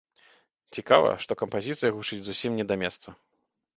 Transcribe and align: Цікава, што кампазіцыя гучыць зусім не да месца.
Цікава, 0.77 1.11
што 1.25 1.31
кампазіцыя 1.41 1.91
гучыць 1.99 2.21
зусім 2.31 2.51
не 2.61 2.65
да 2.73 2.83
месца. 2.85 3.07